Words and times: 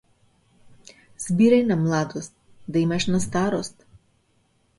Збирај 1.25 1.61
на 1.73 1.77
младост, 1.81 2.35
да 2.73 2.83
имаш 2.87 3.07
на 3.13 3.21
старост. 3.27 3.87